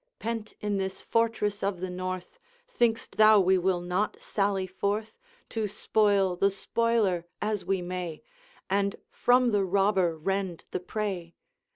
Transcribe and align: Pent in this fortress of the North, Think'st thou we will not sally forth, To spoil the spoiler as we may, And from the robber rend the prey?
Pent 0.17 0.55
in 0.61 0.77
this 0.77 0.99
fortress 0.99 1.61
of 1.61 1.79
the 1.79 1.91
North, 1.91 2.39
Think'st 2.67 3.17
thou 3.17 3.39
we 3.39 3.59
will 3.59 3.81
not 3.81 4.19
sally 4.19 4.65
forth, 4.65 5.15
To 5.49 5.67
spoil 5.67 6.35
the 6.35 6.49
spoiler 6.49 7.27
as 7.39 7.65
we 7.65 7.83
may, 7.83 8.23
And 8.67 8.95
from 9.11 9.51
the 9.51 9.63
robber 9.63 10.17
rend 10.17 10.63
the 10.71 10.79
prey? 10.79 11.35